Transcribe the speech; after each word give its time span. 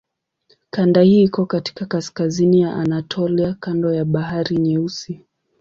Kanda 0.69 1.01
hii 1.01 1.23
iko 1.23 1.45
katika 1.45 1.85
kaskazini 1.85 2.61
ya 2.61 2.73
Anatolia 2.75 3.53
kando 3.53 3.91
la 3.93 4.05
Bahari 4.05 4.57
Nyeusi. 4.57 5.21